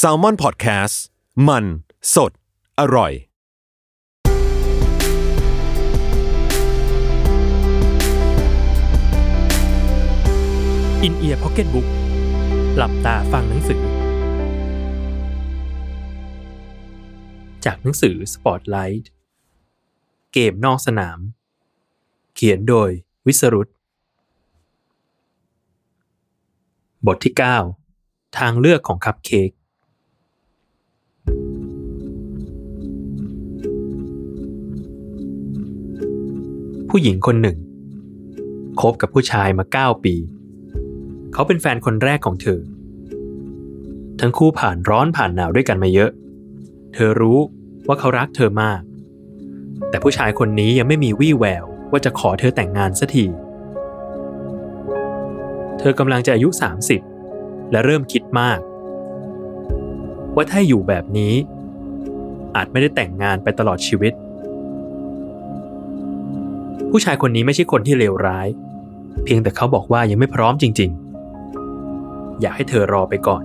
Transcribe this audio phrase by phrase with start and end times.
[0.00, 0.94] s a l ม o n PODCAST
[1.48, 1.64] มัน
[2.14, 2.32] สด
[2.80, 3.12] อร่อย
[11.02, 11.86] อินเอียร์พ็อกเก็ตบุ๊ก
[12.76, 13.82] หลับตาฟังหนังสือ
[17.64, 19.06] จากหนังสือ Spotlight
[20.32, 21.18] เกมนอกสนาม
[22.34, 22.90] เขียนโดย
[23.26, 23.68] วิสรุต
[27.06, 27.81] บทที่ 9
[28.38, 29.50] ทางเลือกของคัพเค้ก
[36.88, 37.58] ผู้หญิงคนหนึ่ง
[38.80, 40.14] คบกับผู้ชายมา 9 ปี
[41.32, 42.60] เขาเป็นแฟนคนแรกของเธอ
[44.20, 46.10] ทั้งคู่ผ่านร้อนผ่านหนาวด้วยกันมาเยอะ
[46.94, 47.38] เธอรู้
[47.86, 48.80] ว่าเขารักเธอมาก
[49.90, 53.26] แต่ผู้ชายคนนี้ยังไม่มีวี่แววว่าจะขอเธอแต่งงานสักที
[55.78, 57.11] เธอกำลังจะอายุ 30
[57.72, 58.58] และเริ่มคิดมาก
[60.34, 61.34] ว่าถ้าอยู่แบบนี้
[62.56, 64.12] อาจไม่ได้แต่งงานไปตลอดชีวิต
[66.90, 68.48] ผู้ชายคนนี้ไม่ใช่คนที่เลวร้าย
[69.24, 70.90] เพียงแต่เขาบอกว่ายังไม่พร้อมจริง
[71.66, 73.42] ๆ อยากให้เธอรอไปก่อน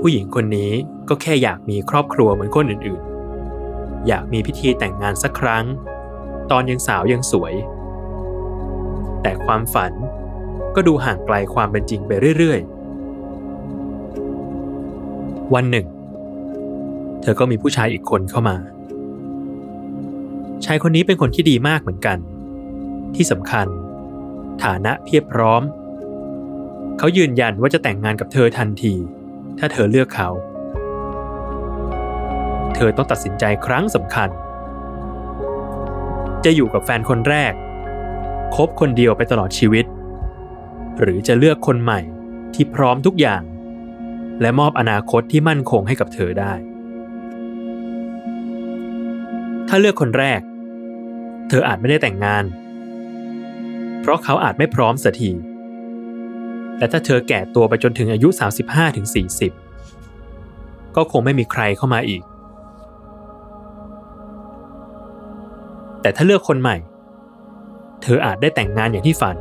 [0.00, 0.72] ผู้หญิงคนนี้
[1.08, 3.02] ก็แค่อยากมีครอบครัวเหมือนคนอื่น
[3.54, 5.64] ๆ อยากมีพิธีแต่งงานสักครั้ง
[6.50, 7.54] ตอนยังสาวยังสวย
[9.22, 9.92] แต่ความฝัน
[10.76, 15.86] ก็ดูห่างไกลความเป็นจริงไปเรื่อยๆ วันหนึ่ง
[17.22, 18.56] เธอก็มีผู้ชายอีกคนเข้ามา
[20.64, 22.18] ชายคนนี้เป็นคนที่ดีมากเหมือนกัน
[23.14, 23.66] ที่สำคัญ
[24.64, 25.62] ฐานะเพียบพร้อม
[26.98, 28.94] เขายืนยันว่าจะแต่งงานกับเธอทันที
[29.58, 30.28] ถ้าเธอเลือกเขา
[32.74, 34.28] เธอต้องตัดสินใจครั้งสำคัญ
[36.44, 37.52] จะอยู่กับแฟนคนแรก
[38.56, 39.84] คบคนเดียวไปตลอดชีวิต
[40.98, 42.00] หรือจะเลือกคนใหม่
[42.54, 43.42] ที่พร้อมทุกอย่าง
[44.40, 46.52] และมอบอนาคตที่มั่นคงให้กับเธอได้
[49.68, 50.40] ถ้าเลือกคนแรก
[51.48, 52.44] เธออาจไม่ได้แต่งงาน
[54.00, 55.30] เพราะเขาอาจไม่พร้อมสักที
[56.78, 58.28] และถ้าเธอแก่ตัวไปจนถึงอายุ
[60.02, 62.22] 35-40 ก็คงไม่มีใครเข้ามาอีก
[66.02, 66.76] แต่ถ้าเลือกคนใหม่
[68.02, 69.36] เธออาจได้แต่งงานอย่างที่ฝัน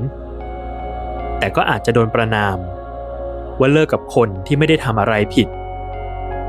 [1.40, 2.58] แต่ก็อาจจะโดนประนาม
[3.60, 5.48] ว่าเลิกกับคนที่ไม่ได้ทำอะไรผิด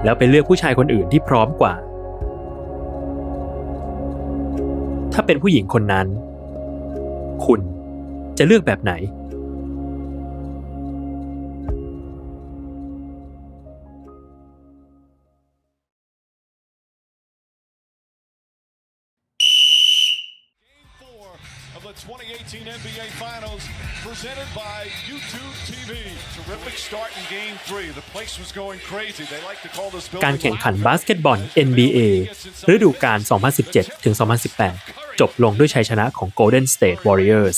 [0.05, 1.75] แล้วไปเลือกผู้ชายคนอื่นที่พร้อมกว่า
[5.13, 6.07] ถ้าเป็นผู้หญิงคนนั้น
[7.47, 7.61] คุณ
[8.39, 8.93] จะเลือกแบบไหน
[22.01, 23.40] 2018 NBA Finals
[24.11, 25.91] presented by YouTube TV.
[26.39, 27.89] Terrific start in game three.
[28.01, 29.25] The place was going crazy.
[29.33, 31.39] They like to call this building การแข่งขันบาสเกตบอล
[31.69, 32.01] NBA
[32.75, 33.19] ฤดูกาล
[33.63, 34.15] 2017 ถึง
[34.67, 37.57] 2018 จบลงด้วยชัยชนะของ Golden State Warriors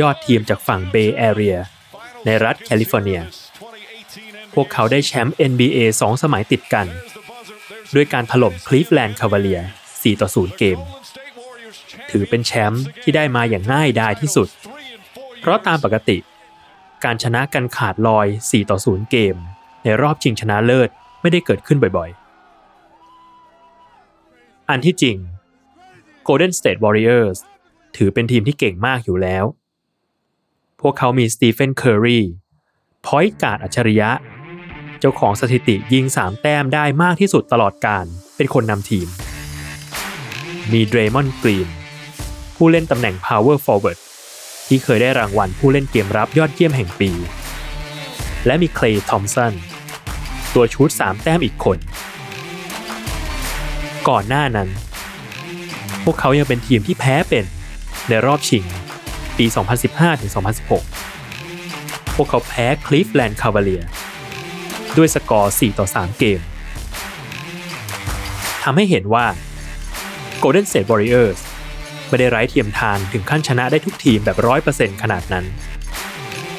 [0.00, 1.56] ยอดทีมจากฝั่ง Bay Area
[2.24, 3.20] ในรัฐแคลิฟอร์เนีย
[4.54, 6.86] พวกเขาได้แชมป์ NBA 2 สมัยติดกัน
[7.94, 10.78] ด้วยการถล่ม Cleveland Cavalier 4ต่อ 0 เกม
[12.10, 14.75] ถือเป็นแชมป์ที่ได้มาอย่างง่ายดายที่สุดเพ
[15.46, 16.18] ราะตามปกติ
[17.04, 19.36] การชนะกันขาดลอย 4 ต่อ 0 เกม
[19.84, 20.88] ในรอบชิงชนะเลิศ
[21.20, 25.16] ไม่ได้เกิดขึ้นบ่อยๆ อันที่จริง
[26.26, 27.38] Golden State Warriors
[27.96, 29.44] ถือเป็นทีมที่เก่งมากอยู่แล้ว
[30.80, 32.20] พวกเขามีสตีเฟนเคอร์รี
[33.06, 34.10] พอยต์การ์ดอัจฉริยะ
[35.00, 38.04] เจ้าของสถิติยิง 3 แต้มได้มากที่สุดตลอดการ
[38.36, 39.08] เป็นคนนำทีม
[40.72, 41.68] มีเดรมอนกรีน
[42.56, 43.98] ผู้เล่นตำแหน่ง power forward
[44.66, 47.10] ที่เคยได้รางวัลผู้เล่นเกมรับยอดเยี่ยมแห่งปี
[48.46, 49.52] และมีเคลย์ทอมสัน
[50.54, 51.78] ตัวชุด 3 แต้มอีกคน
[54.08, 54.68] ก่อนหน้านั้น
[56.04, 57.44] พวกเขายังเป็นทีมที่แพ้เป็น
[58.08, 58.64] ในรอบชิง
[59.38, 59.46] ปี
[61.20, 63.82] 2015-2016 พวกเขาแพ้คลีฟแลนด์คา v a เลีย
[64.96, 66.40] ด้วยสกอร์ 4 ต่อ 3 เกม
[68.62, 69.26] ทำให้เห็นว่า
[70.42, 71.38] Golden State Warriors
[72.08, 74.36] ไม่ได้ไร้เทียมทานถึงขั้นชนะได้ทุกทีมแบบ
[74.70, 75.44] 100%ขนาดนั้น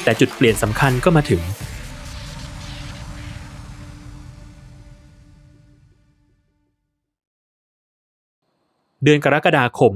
[0.03, 1.41] แต่จุดเปลี่ยนสำคัญก็มาถึง
[9.03, 9.93] เดือนกรกฎาคม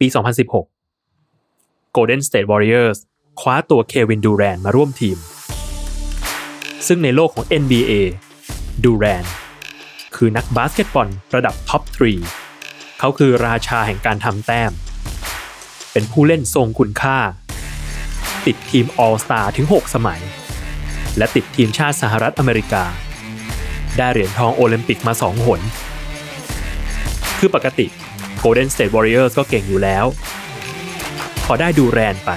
[0.00, 0.06] ปี
[1.00, 2.98] 2016 Golden State Warriors
[3.40, 5.18] คว้าตัวเควินดูแรนมาร่วมทีม
[6.86, 7.92] ซึ่งในโลกของ NBA
[8.84, 9.24] ดูแรน
[10.16, 12.47] คือนักบาสเกตบอลระดับท็อป 3
[13.00, 14.72] เขาคือราชาแห่งการทำแต้ม
[15.92, 17.18] เป็นผู้เล่นทรงคุณค่า
[18.46, 20.20] ติดทีม All Star ถึง 6 สมัย
[21.16, 22.84] และติดทีมชาติสหรัฐอเมริกา
[23.96, 25.60] ได้เหรียญทองโอลิมปิกมาสองหน
[27.38, 27.86] คือปกติ
[28.42, 30.04] Golden State Warriors ก็เก่งอยู่แล้ว
[31.44, 32.30] พอได้ดูแรนไป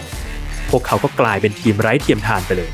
[0.69, 2.71] พวกเขาก็กลายเป็นทีมไร้เทียมทานไปเลย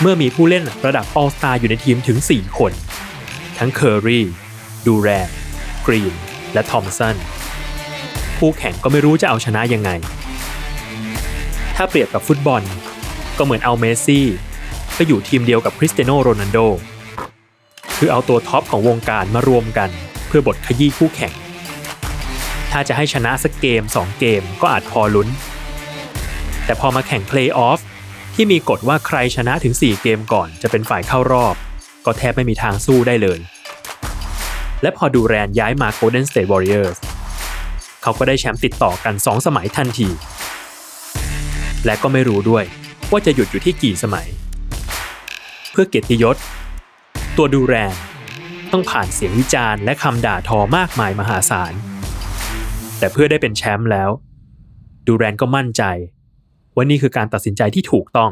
[0.00, 2.72] เมื่อมีผู้เล่นระดับ All Star อยู่ในทีมถึง 4 คน
[3.58, 4.20] ทั้งเคอร์รี
[4.86, 5.28] ดูแรน
[5.86, 6.14] กรีน
[6.54, 7.16] และทอมสัน
[8.38, 9.90] คู่แข่งก็ไม่รู้จะเอาชนะยังไง
[11.76, 12.62] ถ้าเปรียบกับฟุตบอล
[13.38, 14.26] ก็เหมือนเอาเมสซี่
[14.94, 16.58] ไปอยู่ทีมเดียวกับคริสเตียโนโรนัลโด
[17.96, 19.90] คือเอาตัวท็อปของวงการมารวมกัน
[20.26, 21.32] เพื่อบดขยี้คู่แข่ง
[22.72, 25.28] ถ้าจะให้ชนะสักเกม 2 เกมก็อาจพอลุ้น
[26.64, 27.80] แต่พอมาแข่งเพลย์ออฟ
[28.34, 31.54] ที่มีกฎว่าใครชนะถึง 4 เกมก่อนจะเป็นฝ่ายเข้ารอบ
[32.06, 33.38] ก็แทบไม่มีทางสู้ได้เลย
[34.84, 36.98] และพอดูแรนย้ายมา Golden State Warriors
[38.02, 40.08] เขาก็ได้แชมป์ติดต่อกัน 2 สมัยทันที
[41.84, 42.64] และก็ไม่รู้ด้วย
[43.10, 44.28] ว่าจะหยุดอยู่ที่กี่สมัย
[45.70, 46.36] เพื่อเกียรติยศ
[47.36, 47.94] ตัวดูแรน
[48.72, 51.72] ต้องผ่านเสียงวิจารณ์และคำด่าทอมากมายมหาศาล
[52.98, 54.10] แต่เพื่อได้เป็นแชมป์แล้ว
[55.06, 55.82] ดูแรนก็มั่นใจ
[56.74, 58.30] ว่านี่คือการตัดสินใจที่ถูกต้อง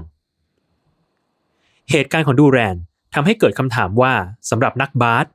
[1.91, 2.77] เหตุการณ์ของดูแรน
[3.15, 4.13] ทำให้เกิดคำถามว่า
[4.51, 5.27] สำหรับนักบาส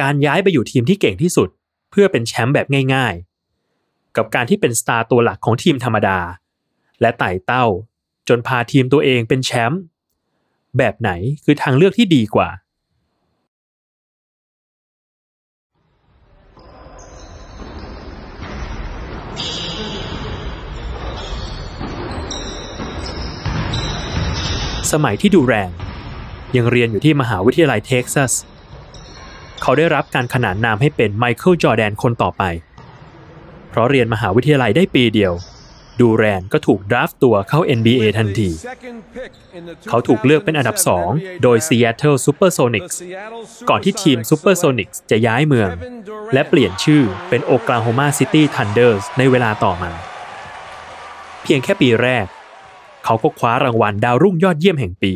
[0.00, 1.48] การย้ายไปอยู่ทีมที่เก่งที่สุด
[1.90, 3.14] เพื่อเป็นแชมป์แบบง่าย
[3.64, 6.18] ๆ กับการที่เป็นสตาร์ตัวหลักของทีมธรรมดา
[7.00, 7.64] และไต่เต้า
[8.28, 9.82] จนพาทีมตัวเองเป็นแชมป์
[10.78, 11.10] แบบไหน
[11.44, 12.48] คือทางเลือกที่ดีกว่า
[24.92, 25.70] สมัยที่ดูแรน
[26.56, 28.32] ยังเรียนอยู่ที่มหาวิทยาลัยเท็กซัส
[29.62, 32.42] เขาได้รับการขนานนามให้เป็นไมเคิลจอร์แดนคนต่อไป
[33.70, 35.34] เพราะเรียนมหาวิทยาลัยได้ปีเดียว
[36.00, 38.48] ดูแรนก็ถูกดราฟตัวเข้า NBA ทันที
[39.88, 40.76] เขาถูกเลือกเป็นอันดับ
[41.10, 42.96] 2 โดย Seattle Supersonics
[43.68, 45.70] ก่อนที่ทีม Supersonics จะย้ายเมือง
[46.34, 49.92] และเปลี่ยนชื่อเป็น Oklahoma City Thunders ในเวลาต่อมา
[51.42, 52.26] เพียงแค่ปีแรก
[53.04, 55.12] เขาก็คว้ารางวัลดาวรุ่งยอดเยี่ยมแห่งปี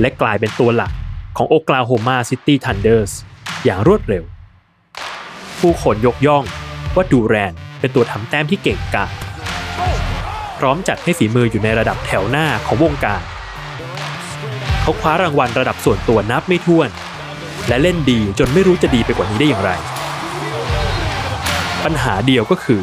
[0.00, 0.92] และกลายเป็นตัวหลัก
[1.36, 3.12] ของ Oklahoma City Thunders
[3.68, 4.24] อย่างรวดเร็ว
[5.60, 6.44] ผู้คนยกย่อง
[6.94, 9.12] ว่าดูแรนเป็นตัวทำแต้มที่เก่งกาจ
[10.58, 13.22] พร้อมจัดให้ฝีมืออยู่ในระดับแถวหน้าของวงการ
[14.80, 16.88] เขาคว้ารางวัลระดับส่วนตัวนับไม่ถ้วน
[17.68, 19.70] และเล่นดีจนไม่รู้จะดีไปกว่านี้ได้อย่างไร
[21.84, 22.82] ปัญหาเดียวก็คือ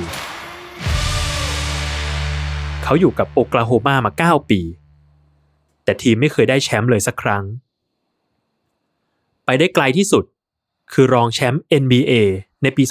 [2.83, 4.11] เขาอยู่กับโอกลาโฮมามา
[4.43, 4.61] 9 ปี
[5.83, 7.43] แต่ทีมไม่เคยได้แชมป์เลยสักครั้ง
[9.45, 10.25] ไปได้ไกลที่สุด
[10.93, 12.13] คือรองแชมป์ NBA
[12.63, 12.83] ในปี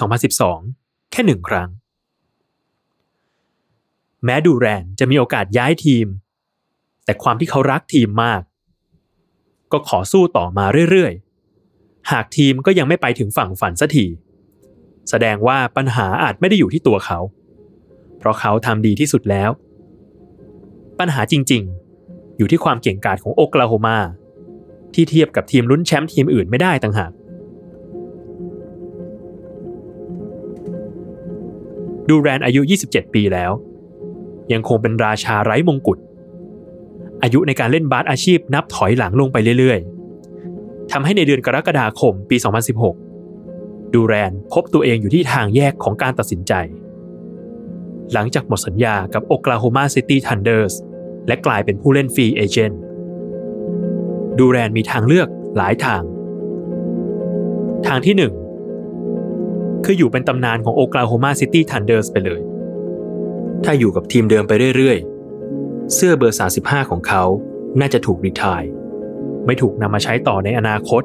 [0.53, 1.69] 2012 แค่หนึ่งครั้ง
[4.25, 6.07] แม้ดูแรนจะมีโอกาสย้ายทีม
[7.05, 8.43] แต่ความที่เขารักทีมมาก
[9.73, 14.07] ก็ขอสู้ต่อมาเรื่อยๆ หากทีมก็ยังไม่ไปถึงฝั่งฝันสักที
[15.11, 17.19] แสดงว่าปัญหาอาจไม่ได้อยู่ที่ตัวเขา
[18.19, 19.51] เพราะเขาทำดีที่สุดแล้ว
[20.99, 23.99] ปัญหาจริงๆ อยู่ที่ความเก่งกาจของโอกลาโฮมา
[24.95, 27.13] ที่เทียบกับทีมลุ้นแชมป์ทีมอื่นไม่ได้ต่างหาก
[32.11, 33.53] ดูแรนอายุ 27 ปีแล้ว
[34.53, 35.99] ยังคงเป็นราชาไร้มงกุฎ
[37.23, 42.37] อายุในการเล่นบาสอาชีพนับถอยหลังลงไปเรื่อยๆทำให้ในเดือนกรกฎาคมปี
[43.15, 46.53] 2016 ดูแรนพบตัวเองอยู่ที่ทางแยกของการตัดสินใจ
[48.13, 50.75] หลังจากหมดสัญญากับโอกลาโฮมาซิตี้ทันเดอร์ส
[51.27, 52.81] และกลายเป็นผู้เล่น free agent
[54.39, 56.03] ดูแรนมีทางเลือกหลายทาง
[57.87, 58.33] ทางที่หนึ่ง
[59.85, 62.41] คืออยู่เป็นตำนานของโอกลาโฮมาซิตี้ทันเดอร์สไปเลย
[63.65, 67.23] ถ้าอยู่กับทีมเดิมไปเรื่อยๆ เสื้อเบอร์ 35 ของเขา
[67.81, 68.63] น่าจะถูกรีทาย
[69.47, 71.03] ไม่ถูกนำมาใช้ต่อในอนาคต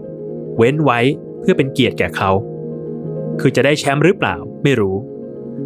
[0.57, 0.99] เว้นไว้
[1.39, 2.31] เพื่อเป็นเกียรติแก่เขา
[3.39, 4.95] คือจะได้แชมป์หรือเปล่าไม่รู้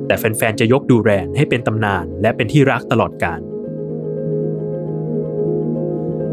[0.08, 3.40] แต่แฟนๆ จะยกดูแรนให้เป็นตำนานและเป็นที่รักตลอดกาล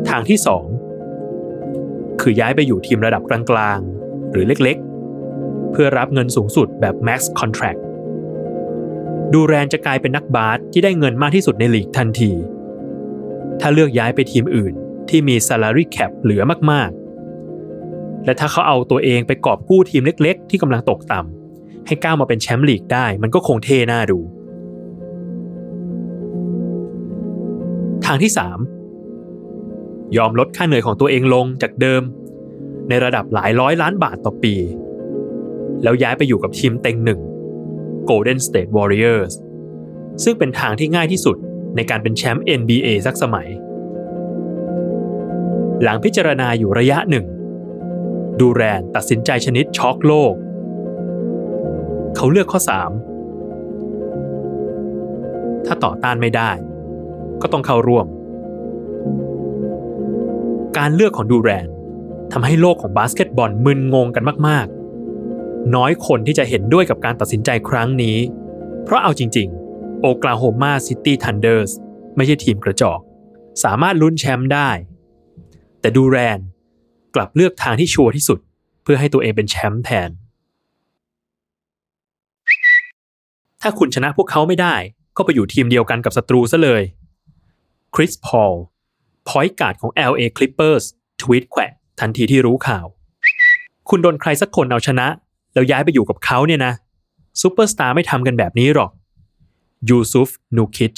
[0.09, 0.39] ทางที่
[1.09, 4.88] 2 คือย้ายไปอยู่ทีมระดับกลางๆ หรือเล็กๆ
[5.73, 7.81] เพื่อรับเงินสูงสุดแบบ Max Contract
[9.33, 12.33] ดูแรนจะกลายเป็นนักบาสที่ได้เงินมากที่สุดในลีกทันที
[13.61, 14.75] ถ้าเลือกย้ายไปทีมอื่น
[15.09, 24.19] ที่มี salary cap เหลือมากๆ และถ้าเขาเอาตัวเองไปกอบกู้ทีมเล็กๆ ที่กำลังตกต่ำให้ก้าวมาเป็นแชมป์ลีกได้มันก็คงเท่น่าดู
[28.05, 28.33] ทางที่
[29.25, 32.03] 3 ยอมลดค่าเหนื่อยของตัวเองลงจากเดิม
[32.89, 34.55] ในระดับหลายร้อยล้านบาทต่อปี
[35.83, 37.21] แล้วย้ายไปอยู่กับทีมเต็งหนึ่ง
[38.09, 39.35] Golden State Warriors
[40.25, 41.37] ซึ่งเป็นทางที่ง่ายที่สุด
[41.77, 43.49] ในการเป็นแชมป์ NBA สักสมัย
[45.83, 47.27] หลังพิจารณาอยู่ระยะหนึ่ง
[48.41, 50.35] ดูแรนตัดสินใจชนิดช็อกโลก
[52.17, 52.69] เขาเลือกข้อ 3
[55.67, 56.51] ถ้าต่อต้านไม่ได้
[57.43, 58.07] ก็ต้องเข้าร่วม
[60.79, 61.67] การเลือกของดูแรน
[62.33, 64.67] ทำให้โลกของบาสเกตบอลมึนงงกันมาก
[65.75, 68.17] น้อยคนที่จะเห็นด้วยกับการตัดสินใจครั้งนี้
[68.85, 71.71] เพราะเอาจริงๆ โอกลาโฮมาซิตี้ทันเดอร์ส
[72.17, 73.01] ไม่ใช่ทีมกระจอก
[73.65, 74.71] สามารถลุ้นแชมป์ได้
[75.81, 76.39] แต่ดูแรน
[77.15, 78.39] กลับเลือกทางที่ชัวร์ที่สุด
[78.83, 80.11] เพื่อให้ตัวเองเป็นแชมป์แทน
[83.63, 84.75] ถ้าคุณชนะพวกเขาไม่ได้
[85.17, 86.83] ก็ไปอยู่ทีมเดียวกันกับศัตรูซะเลย
[87.95, 88.55] คริสพอล
[89.29, 90.85] point guard ของ LA Clippers
[91.21, 91.71] ทวีตแขวะ
[92.01, 92.87] ทันทีที่รู้ข่าว
[93.89, 95.07] คุณโดนใครสักคนเอาชนะ
[95.55, 96.73] แล้วย้ายไปอยู่กับเขาเนี่ยนะ
[97.41, 98.91] ซูเปอร์สตาร์ไม่ทำกันแบบนี้หรอก
[99.89, 100.97] ยูซุฟนูคิช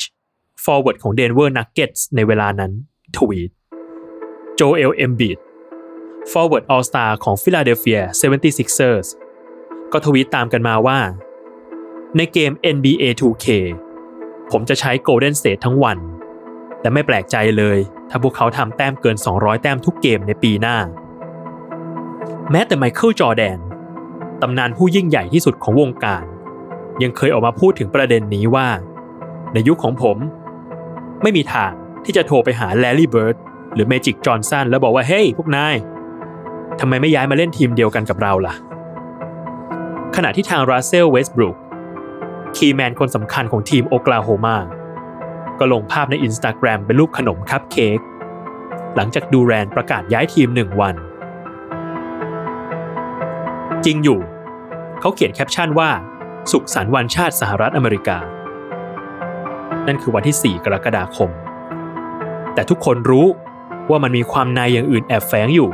[0.65, 2.73] forward ของเดนเวอร์นักเก็ตส์ในเวลานั้น
[3.17, 3.51] ทวีต
[4.55, 5.39] โจเอลเอมบิด
[6.31, 9.09] forward All Star ของฟิลาเดลเฟีย 76ers
[9.93, 10.99] ก็ทวีตตามกันมาว่า
[12.17, 13.47] ในเกม NBA 2K
[14.51, 15.99] ผมจะใช้ Golden State ทั้งวัน
[16.83, 17.79] และไม่แปลกใจเลย
[18.11, 20.77] ถ้าพวกเขาทำแต้มเกิน 200 แต้มทุกเกมในปีหน้า
[22.51, 23.59] แม้แต่ไมเคิลจอแดน
[24.43, 26.25] ตำนานผู้ยิ่งใหญ่ที่สุดของวงการ
[27.03, 28.69] ยังเคยออกมาพูดถึงประเด็นนี้ว่า
[29.53, 30.17] ในยุคของผม
[31.23, 31.73] ไม่มีทาง
[32.05, 33.37] ที่จะโทรไปหาแลลี่เบิร์ด
[33.75, 35.77] หรือเมจิกจอห์นสันแล้วบอกว่าเฮ้ยพวกนาย
[36.81, 38.55] ทำไมไม่ย้ายมาเล่นทีมเดียวกันกับเราล่ะ
[40.17, 41.57] ขณะที่ทางรัสเซลเวสต์บรูค
[42.57, 44.57] key man คนสำคัญของทีมโอกลาโฮมา
[45.59, 47.99] ก็ลงภาพในอินสตาแกรมเป็นรูปขนมคัพเค้ก
[48.97, 50.95] หลังจากดูแรนประกาศย้ายทีมหนึ่งวัน
[53.87, 54.21] จริงอยู่
[55.01, 55.91] เขาเขียนแคปชั่นว่า
[56.53, 58.19] สุขสันต์วันชาติสหรัฐอเมริกา
[59.87, 61.31] นั่นคือวันที่ 4 กรกฎาคม
[62.55, 63.27] แต่ทุกคนรู้
[63.91, 65.71] ว่ามันมีความในอย่างอื่นแอบแฝงอยู่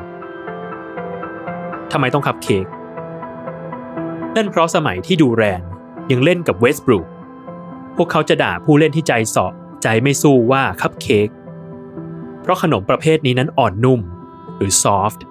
[1.92, 2.66] ทำไมต้องคัพเค้ก
[4.36, 5.62] นั่นเพราะสมัยที่ดูแรน
[6.10, 7.06] ยังเล่นกับเวสต์บรูค
[7.96, 11.28] พวกเขาจะด่าผู้เล่นที่ใจเสาะใจไม่สู้ว่าคัพเค้ก
[12.42, 14.00] เพราะขนมประเภทนี้นั้นอ่อนนุ่ม
[14.56, 15.24] หรือซอฟต์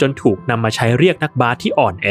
[0.00, 2.08] จนถูกนำมาใช้เรียกนักบาสที่อ่อนแอ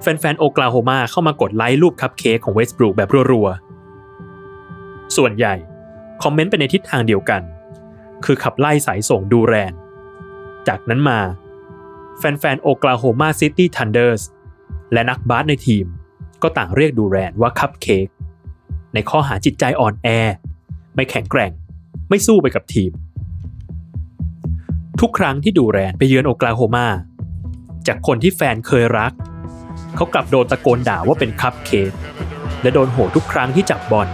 [0.00, 5.54] แฟนๆโอกลาโฮมาเข้ามากดไลค์รูปคัพเค้กของเวสต์บรูคแบบรัวๆ ส่วนใหญ่
[6.22, 7.42] คอมเมนต์ไปในทิศทางเดียวกัน
[8.24, 9.72] คือขับไล่สายส่งดูแรน
[10.68, 11.20] จากนั้นมา
[12.18, 14.22] แฟนๆโอกลาโฮมาซิตี้ทันเดอร์ส
[14.92, 15.86] และนักบาสในทีม
[16.42, 18.06] ก็ต่างเรียกดูแรนว่าคัพเค้ก
[18.94, 20.08] ในข้อหาจิตใจอ่อนแอ
[20.94, 21.52] ไม่แข็งแกร่ง
[22.08, 22.90] ไม่สู้ไปกับทีม
[25.02, 26.86] ทุกครั้งที่ดูแรนไปเยือนโอกลาโฮมา
[27.86, 29.12] จากคนที่แฟนเคยรัก
[29.96, 31.92] เขากลับโดนตะโกนด่าว่าเป็นคัพเค้ก
[32.62, 34.08] และโดนโหทุกครั้งที่จับบอล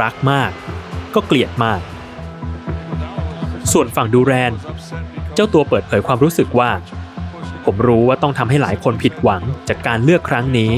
[0.00, 0.50] รักมาก
[1.14, 1.80] ก็เกลียดมาก
[3.72, 4.52] ส่วนฝั่งดูแรน
[5.34, 6.70] เจ้าตัวเปิดเผยความรู้สึกว่า
[7.64, 10.72] ผมรู้ว่าต้องทำให้หลายคนผิดหวังจากการเลือกครั้งนี้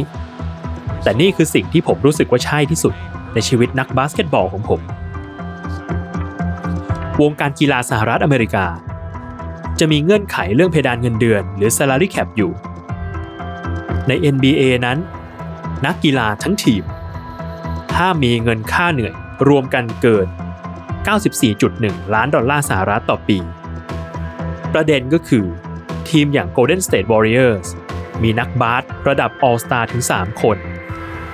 [1.02, 2.94] แต่นี่คือสิ่งที่ผมรู้สึกว่าใช่ที่สุด
[3.34, 4.80] ในชีวิตนักบาสเกตบอลของผม
[7.20, 8.66] วงการกีฬาสหรัฐอเมริกา
[9.78, 12.52] จะมีเงื่อนไขเรื่องเพดานเงินเดือน หรือ salary cap อยู่
[14.08, 14.98] ใน NBA นั้น
[15.86, 16.82] นักกีฬาทั้งทีม
[17.94, 19.14] ถ้ามีเงินค่าเหนื่อย
[19.48, 20.26] รวมกันเกิน
[21.40, 23.38] 94.1 ล้านดอลลาร์สหรัฐต่อปี
[24.72, 25.46] ประเด็นก็คือ
[26.08, 27.68] ทีมอย่าง Golden State Warriors
[28.22, 30.56] มีนักบาสระดับ All Star ถึง 3 คน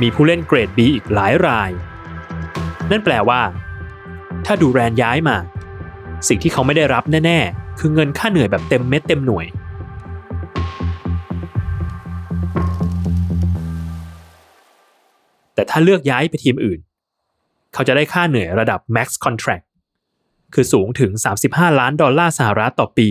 [0.01, 1.71] มีผู้เล่นเกรด B อีกหลายราย
[2.91, 3.43] นั่นแปลว่า
[4.47, 5.37] ถ้าดูแรนย้ายมา
[6.29, 9.47] สิ่งที่เขาไม่ได้รับแน่ๆ คือเงินค่าเหนื่อยแบบเต็มเม็ดเต็มหน่วย
[15.55, 16.81] แต่ถ้าเลือกย้ายไปทีมอื่น
[17.75, 19.65] เขาจะได้ค่าเหนื่อยระดับ max contract
[20.55, 21.11] คือสูงถึง
[21.45, 23.09] 35 ล้านดอลลาร์สหรัฐต่อปี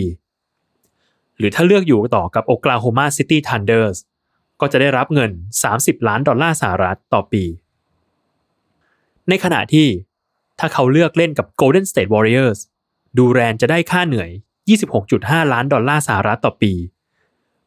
[1.38, 3.98] หรือถ้าเลือกอยู่ต่อกับโอกลาโฮมาซิตี้ทันเดอร์ส
[4.60, 5.30] ก็จะได้รับเงิน
[5.68, 7.44] 30 ล้านดอลลาร์สหรัฐต่อปี
[9.28, 9.86] ในขณะที่
[10.58, 12.58] ถ้าเขาเลือกเล่นกับ Golden State Warriors
[13.18, 14.30] ดูแรนจะได้ค่าเหนื่อย
[14.90, 16.72] 26.5 ล้านดอลลาร์สหรัฐต่อปี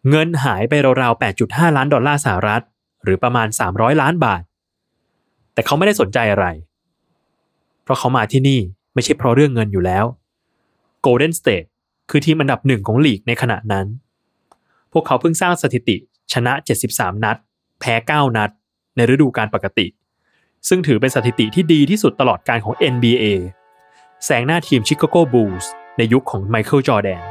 [0.10, 2.62] เงินหายไปราวๆ 8.5 ล้านดอลลาร์สหรัฐ
[3.04, 4.42] หรือประมาณ 300 ล้านบาท
[5.54, 6.46] แต่เขาไม่ได้สนใจอะไร
[7.84, 8.60] เพราะเขามาที่นี่
[8.94, 10.06] ไม่ใช่เพราะเรื่องเงินอยู่แล้ว
[11.06, 11.68] Golden State
[12.10, 13.86] คือทีมอันดับหนึ่งของลีกในขณะนั้น
[14.92, 15.96] พวกเขาเพิ่งสร้างสถิติ
[16.34, 16.54] ชนะ
[16.88, 17.38] 73 นัด
[17.80, 18.50] แพ้ 9 นัด
[18.96, 19.88] ในฤดูกาลปกติ
[20.68, 23.26] ซึ่งถือเป็นสถิติที่ดีที่สุดตลอดการของ NBA
[24.26, 27.24] แซงหน้าทีมชิคาโกบูลส์ในยุคของไมเคิลจอแดน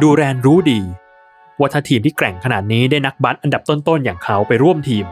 [0.00, 0.80] ดูแรนรู้ดี
[1.58, 5.06] ว่าถ้าทีมที่แกร่งขนาดนี้ได้นักบัตอันดับต้นๆอย่างเขาไปร่วมทีม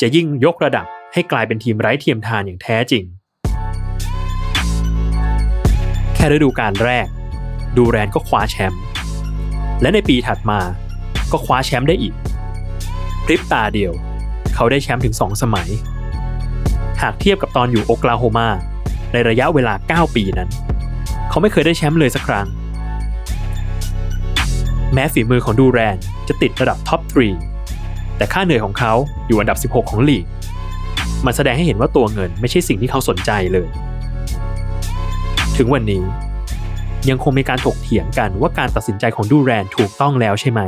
[0.00, 3.04] จะยิ่งยกระดับให้กลายเป็นทีมไร้เทียมทานอย่างแท้จริง
[6.14, 7.06] แค่ฤดูกาลแรก
[7.76, 8.82] ดูแรนก็คว้าแชมป์
[9.80, 10.60] และในปีถัดมา
[11.32, 12.14] ก็คว้าแชมป์ได้อีก
[13.24, 13.92] พริบตาเดียว
[14.54, 15.68] เขาได้แชมป์ถึง 2 สมัย
[17.02, 18.48] หากเทียบกับตอนอยู่โอคลาโฮมา
[19.12, 20.48] ในระยะเวลา 9 ปีนั้น
[21.28, 22.46] เขาไม่เคยได้แชมป์เลยสักครั้ง
[24.92, 25.96] แม้ฝีมือของดูแรน
[26.28, 27.00] จะติดระดับท็อป
[27.58, 28.92] 3 แต่ค่าเหนื่อยของเขา
[29.26, 30.24] อยู่อันดับ 16 ของลีก
[31.26, 33.68] มันแสดงให้เห็นว่าตัวเงินไม่ใช่สิ่งที่เขาสนใจเลย
[35.56, 36.02] ถึงวันนี้
[37.08, 40.60] ยังคงมีการถกเถียงกันว่าการตัดสินใจของดูแรนถูกต้องแล้วใช่ไหม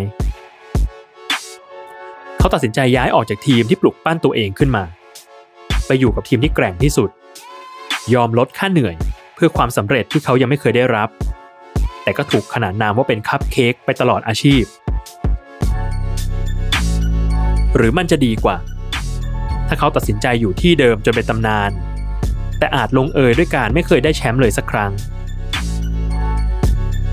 [2.38, 4.84] เขาตัดสินใจย้ายออกจากทีมที่ปลุกปั้นตัวเองขึ้นมา
[5.86, 7.10] ไปอยู่กับทีมที่แกร่งที่สุด
[8.14, 8.94] ยอมลดค่าเหนื่อย
[9.34, 11.08] เพื่อความสำเร็จที่เขายังไม่เคยได้รับ
[12.02, 14.62] แต่ก็ถูกขนานนามว่าเป็นคัพเค้กไปตลอดอาชีพ
[17.76, 18.56] หรือมันจะดีกว่า
[19.68, 21.70] ถ้าเขาตัดสินใจอยู่ที่เดิมจนเป็นตำนาน
[22.58, 24.92] แต่อาจลงเอยด้วยการไม่เคยได้แชมป์เลยสักครั้ง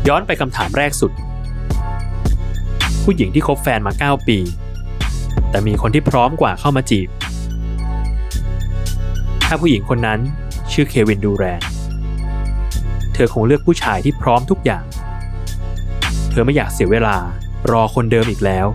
[0.08, 1.12] ย้อนไปคำถามแรกสุด
[3.04, 4.38] ผู้หญิงที่คบแฟนมา 9 ปี
[5.50, 7.10] แต่มีคนที่พร้อมกว่าเข้ามาจีบ
[9.48, 10.20] ถ้าผู้หญิงคนนั้น
[10.72, 11.62] ชื่อเควินดูแรน
[13.14, 14.86] เธอคงเลือกผู้ชายที่พร้อมทุกอย่าง
[16.30, 17.16] เธอไม่อยากเสียเวลา
[17.72, 18.68] รอคนเดิมอีกแล้ว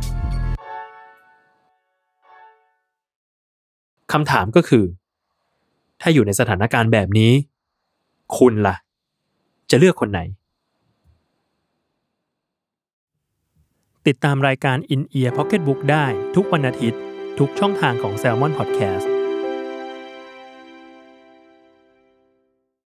[4.13, 4.85] คำถามก็คือ
[6.01, 7.33] ถ้าอยู่ในสถานการณ์แบบนี้
[8.39, 8.77] คุณล่ะ
[9.71, 10.21] จะเลือกคนไหน
[14.07, 16.05] ติดตามรายการ In Ear Pocketbook ได้
[16.35, 17.01] ทุกวันอาทิตย์
[17.39, 19.20] ทุกช่องทางของ Salmon Podcast